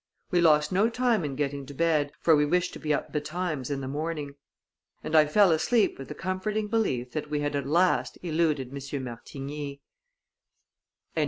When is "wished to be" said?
2.43-2.91